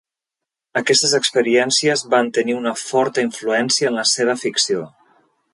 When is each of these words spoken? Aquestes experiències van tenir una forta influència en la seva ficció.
Aquestes 0.79 1.13
experiències 1.17 2.03
van 2.15 2.33
tenir 2.39 2.57
una 2.63 2.75
forta 2.87 3.29
influència 3.29 3.93
en 3.93 4.03
la 4.03 4.11
seva 4.17 4.41
ficció. 4.47 4.91